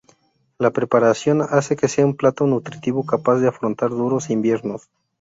La 0.57 0.71
preparación 0.71 1.43
hace 1.43 1.75
que 1.75 1.87
sea 1.87 2.07
un 2.07 2.15
plato 2.15 2.47
nutritivo 2.47 3.05
capaz 3.05 3.37
de 3.37 3.49
afrontar 3.49 3.91
duros 3.91 4.31
inviernos. 4.31 4.89